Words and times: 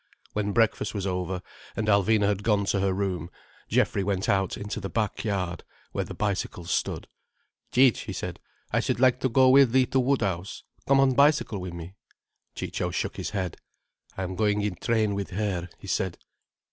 When 0.33 0.51
breakfast 0.51 0.95
was 0.95 1.05
over, 1.05 1.43
and 1.75 1.87
Alvina 1.87 2.25
had 2.25 2.41
gone 2.41 2.65
to 2.65 2.79
her 2.79 2.91
room, 2.91 3.29
Geoffrey 3.69 4.03
went 4.03 4.27
out 4.27 4.57
into 4.57 4.79
the 4.79 4.89
back 4.89 5.23
yard, 5.23 5.63
where 5.91 6.03
the 6.03 6.15
bicycles 6.15 6.71
stood. 6.71 7.05
"Cic'," 7.71 7.97
he 7.97 8.11
said. 8.11 8.39
"I 8.71 8.79
should 8.79 8.99
like 8.99 9.19
to 9.19 9.29
go 9.29 9.49
with 9.49 9.73
thee 9.73 9.85
to 9.85 9.99
Woodhouse. 9.99 10.63
Come 10.87 10.99
on 10.99 11.13
bicycle 11.13 11.59
with 11.59 11.73
me." 11.75 11.93
Ciccio 12.55 12.89
shook 12.89 13.17
his 13.17 13.29
head. 13.29 13.57
"I'm 14.17 14.35
going 14.35 14.63
in 14.63 14.73
train 14.77 15.13
with 15.13 15.29
her," 15.29 15.69
he 15.77 15.85
said. 15.85 16.17